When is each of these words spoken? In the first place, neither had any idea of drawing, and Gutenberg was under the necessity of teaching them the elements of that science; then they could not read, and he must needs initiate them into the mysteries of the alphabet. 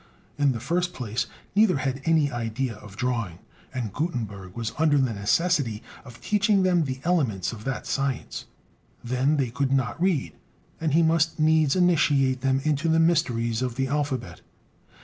In 0.35 0.51
the 0.53 0.59
first 0.59 0.95
place, 0.95 1.27
neither 1.55 1.77
had 1.77 2.01
any 2.05 2.31
idea 2.31 2.73
of 2.77 2.97
drawing, 2.97 3.37
and 3.71 3.93
Gutenberg 3.93 4.55
was 4.55 4.73
under 4.79 4.97
the 4.97 5.13
necessity 5.13 5.83
of 6.03 6.19
teaching 6.21 6.63
them 6.63 6.85
the 6.85 6.99
elements 7.03 7.51
of 7.53 7.65
that 7.65 7.85
science; 7.85 8.45
then 9.03 9.37
they 9.37 9.51
could 9.51 9.71
not 9.71 10.01
read, 10.01 10.33
and 10.79 10.95
he 10.95 11.03
must 11.03 11.39
needs 11.39 11.75
initiate 11.75 12.41
them 12.41 12.61
into 12.63 12.89
the 12.89 12.99
mysteries 12.99 13.61
of 13.61 13.75
the 13.75 13.85
alphabet. 13.89 14.41